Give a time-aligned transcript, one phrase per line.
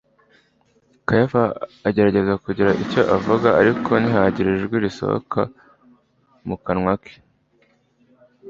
[1.07, 1.43] Kayafa
[1.87, 5.39] agerageza kugira icyo avuga, ariko ntihagira ijwi risohoka
[6.47, 7.15] mu kanwa ke.